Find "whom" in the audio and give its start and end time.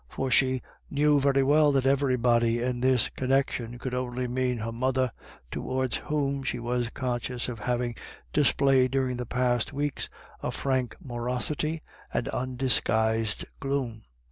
5.97-6.41